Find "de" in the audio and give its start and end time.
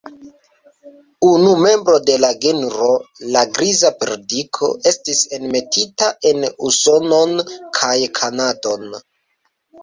2.09-2.15